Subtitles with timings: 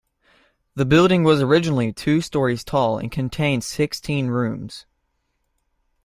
[0.73, 4.87] The building was originally two stories tall and contained sixteen rooms.